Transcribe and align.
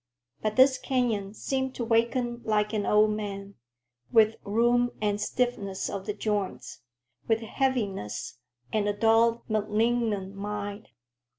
But 0.41 0.55
this 0.55 0.79
canyon 0.79 1.35
seemed 1.35 1.75
to 1.75 1.85
waken 1.85 2.41
like 2.43 2.73
an 2.73 2.87
old 2.87 3.11
man, 3.11 3.53
with 4.11 4.37
rheum 4.43 4.89
and 4.99 5.21
stiffness 5.21 5.91
of 5.91 6.07
the 6.07 6.13
joints, 6.15 6.81
with 7.27 7.41
heaviness, 7.41 8.39
and 8.73 8.87
a 8.89 8.93
dull, 8.93 9.43
malignant 9.47 10.33
mind. 10.33 10.89